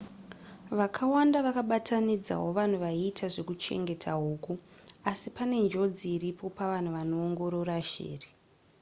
[0.79, 4.53] vakawanda vakabatanidzawo vanhu vaiita zvekuchengeta huku
[5.09, 8.29] asi pane njodzi iripo pavanhu vanoongorora shiri